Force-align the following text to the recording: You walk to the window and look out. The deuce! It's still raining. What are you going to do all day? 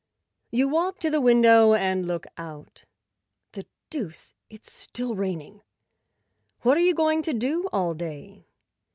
You 0.49 0.67
walk 0.67 0.99
to 1.01 1.11
the 1.11 1.21
window 1.21 1.75
and 1.75 2.07
look 2.07 2.25
out. 2.35 2.85
The 3.51 3.67
deuce! 3.91 4.33
It's 4.49 4.71
still 4.73 5.13
raining. 5.13 5.61
What 6.61 6.75
are 6.75 6.81
you 6.81 6.95
going 6.95 7.21
to 7.21 7.33
do 7.33 7.69
all 7.71 7.93
day? 7.93 8.47